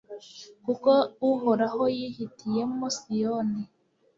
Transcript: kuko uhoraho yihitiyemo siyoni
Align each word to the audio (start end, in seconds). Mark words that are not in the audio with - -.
kuko 0.65 0.91
uhoraho 1.29 1.83
yihitiyemo 1.97 2.85
siyoni 2.97 3.61